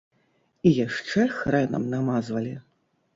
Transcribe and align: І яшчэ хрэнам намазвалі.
І 0.69 0.69
яшчэ 0.77 1.25
хрэнам 1.35 1.85
намазвалі. 1.93 2.55